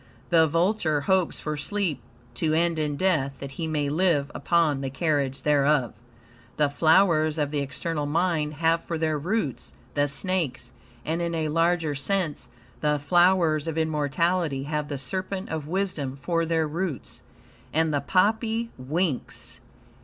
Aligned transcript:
The 0.31 0.47
vulture 0.47 1.01
hopes 1.01 1.39
for 1.39 1.55
sleep 1.55 2.01
to 2.33 2.55
end 2.55 2.79
in 2.79 2.95
death, 2.97 3.39
that 3.39 3.51
he 3.51 3.67
may 3.67 3.87
live 3.87 4.31
upon 4.33 4.81
the 4.81 4.89
carrion 4.89 5.31
thereof. 5.43 5.93
The 6.57 6.71
flowers 6.71 7.37
of 7.37 7.51
the 7.51 7.59
external 7.59 8.07
mind 8.07 8.55
have 8.55 8.83
for 8.83 8.97
their 8.97 9.19
roots 9.19 9.73
the 9.93 10.07
snakes; 10.07 10.71
and, 11.05 11.21
in 11.21 11.35
a 11.35 11.49
larger 11.49 11.93
sense, 11.93 12.49
the 12.79 12.97
flowers 12.97 13.67
of 13.67 13.77
immortality 13.77 14.63
have 14.63 14.87
the 14.87 14.97
serpent 14.97 15.49
of 15.49 15.67
wisdom 15.67 16.15
for 16.15 16.47
their 16.47 16.67
roots. 16.67 17.21
And 17.71 17.93
the 17.93 18.01
poppy 18.01 18.71
winks. 18.79 19.59